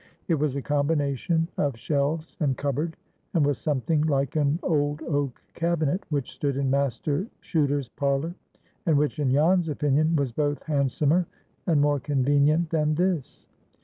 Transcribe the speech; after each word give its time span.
It 0.27 0.33
was 0.33 0.55
a 0.55 0.63
combination 0.63 1.47
of 1.59 1.77
shelves 1.77 2.35
and 2.39 2.57
cupboard, 2.57 2.97
and 3.35 3.45
was 3.45 3.59
something 3.59 4.01
like 4.07 4.35
an 4.35 4.57
old 4.63 5.03
oak 5.03 5.39
cabinet 5.53 6.03
which 6.09 6.31
stood 6.31 6.57
in 6.57 6.71
Master 6.71 7.27
Chuter's 7.39 7.87
parlor, 7.89 8.33
and 8.87 8.97
which, 8.97 9.19
in 9.19 9.29
Jan's 9.29 9.69
opinion, 9.69 10.15
was 10.15 10.31
both 10.31 10.63
handsomer 10.63 11.27
and 11.67 11.79
more 11.79 11.99
convenient 11.99 12.71
than 12.71 12.95
this. 12.95 13.45